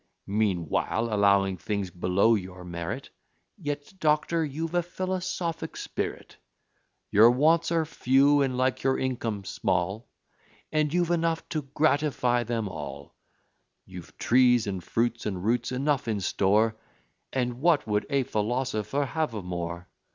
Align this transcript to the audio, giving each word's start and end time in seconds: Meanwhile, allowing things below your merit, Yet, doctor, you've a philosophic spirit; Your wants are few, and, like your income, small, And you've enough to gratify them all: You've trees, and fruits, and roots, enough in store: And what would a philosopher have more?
Meanwhile, 0.25 1.13
allowing 1.13 1.57
things 1.57 1.91
below 1.91 2.33
your 2.33 2.63
merit, 2.65 3.11
Yet, 3.55 3.93
doctor, 3.99 4.43
you've 4.43 4.73
a 4.73 4.81
philosophic 4.81 5.77
spirit; 5.77 6.37
Your 7.11 7.29
wants 7.29 7.71
are 7.71 7.85
few, 7.85 8.41
and, 8.41 8.57
like 8.57 8.81
your 8.81 8.97
income, 8.97 9.45
small, 9.45 10.07
And 10.71 10.91
you've 10.91 11.11
enough 11.11 11.47
to 11.49 11.61
gratify 11.75 12.45
them 12.45 12.67
all: 12.67 13.13
You've 13.85 14.17
trees, 14.17 14.65
and 14.65 14.83
fruits, 14.83 15.27
and 15.27 15.45
roots, 15.45 15.71
enough 15.71 16.07
in 16.07 16.19
store: 16.19 16.77
And 17.31 17.61
what 17.61 17.85
would 17.85 18.07
a 18.09 18.23
philosopher 18.23 19.05
have 19.05 19.33
more? 19.33 19.87